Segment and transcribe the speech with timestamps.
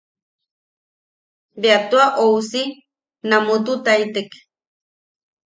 [1.61, 2.61] Bea tua ousi
[3.29, 4.29] namututaitek.